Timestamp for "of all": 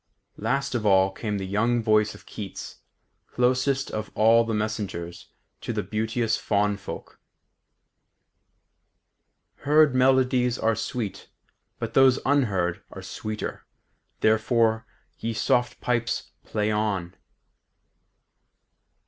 0.73-1.11, 3.91-4.43